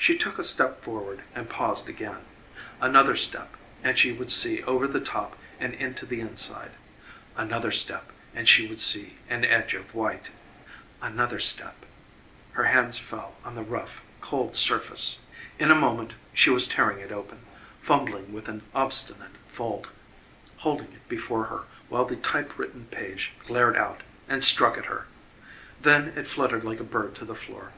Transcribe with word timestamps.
She 0.00 0.18
took 0.18 0.36
a 0.36 0.42
step 0.42 0.82
forward 0.82 1.22
and 1.32 1.48
paused 1.48 1.88
again; 1.88 2.24
another 2.80 3.14
step 3.14 3.56
and 3.84 3.96
she 3.96 4.10
would 4.10 4.28
see 4.28 4.64
over 4.64 4.88
the 4.88 4.98
top 4.98 5.38
and 5.60 5.74
into 5.74 6.04
the 6.04 6.18
inside 6.20 6.72
another 7.36 7.70
step 7.70 8.10
and 8.34 8.48
she 8.48 8.66
would 8.66 8.80
see 8.80 9.18
an 9.28 9.44
edge 9.44 9.74
of 9.74 9.94
white 9.94 10.30
another 11.00 11.38
step 11.38 11.76
her 12.54 12.64
hands 12.64 12.98
fell 12.98 13.36
on 13.44 13.54
the 13.54 13.62
rough, 13.62 14.02
cold 14.20 14.56
surface 14.56 15.20
In 15.56 15.70
a 15.70 15.76
moment 15.76 16.14
she 16.34 16.50
was 16.50 16.66
tearing 16.66 16.98
it 16.98 17.12
open, 17.12 17.38
fumbling 17.80 18.32
with 18.32 18.48
an 18.48 18.62
obstinate 18.74 19.36
fold, 19.46 19.86
holding 20.56 20.94
it 20.94 21.08
before 21.08 21.44
her 21.44 21.62
while 21.88 22.04
the 22.06 22.16
typewritten 22.16 22.86
page 22.86 23.30
glared 23.46 23.76
out 23.76 24.02
and 24.28 24.42
struck 24.42 24.76
at 24.78 24.86
her. 24.86 25.06
Then 25.80 26.08
it 26.16 26.26
fluttered 26.26 26.64
like 26.64 26.80
a 26.80 26.82
bird 26.82 27.14
to 27.14 27.24
the 27.24 27.36
floor. 27.36 27.70